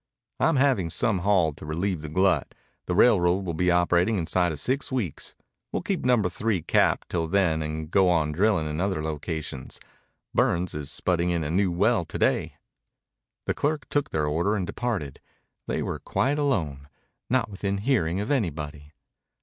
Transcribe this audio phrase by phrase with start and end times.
[0.39, 2.55] "I'm having some hauled to relieve the glut.
[2.87, 5.35] The railroad will be operating inside of six weeks.
[5.71, 9.79] We'll keep Number Three capped till then and go on drilling in other locations.
[10.33, 12.55] Burns is spudding in a new well to day."
[13.45, 15.19] The clerk took their order and departed.
[15.67, 16.89] They were quite alone,
[17.29, 18.93] not within hearing of anybody.